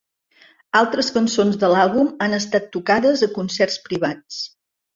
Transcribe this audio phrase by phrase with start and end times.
[0.79, 4.43] Altres cançons de l'àlbum han estat tocades a concerts privats.